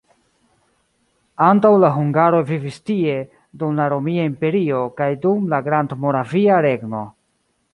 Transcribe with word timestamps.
Antaŭ 1.47 1.71
la 1.83 1.91
hungaroj 1.97 2.39
vivis 2.47 2.79
tie 2.91 3.17
dum 3.65 3.77
la 3.83 3.87
Romia 3.95 4.25
Imperio 4.31 4.81
kaj 5.03 5.11
dum 5.27 5.47
la 5.53 5.61
Grandmoravia 5.69 6.57
Regno. 6.69 7.05